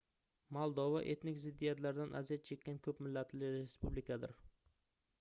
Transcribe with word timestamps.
moldova 0.55 1.01
etnik 1.11 1.37
ziddiyatlardan 1.43 2.17
aziyat 2.21 2.49
chekkan 2.51 2.83
koʻp 2.89 3.05
millatli 3.09 3.55
respublikadir 3.61 4.39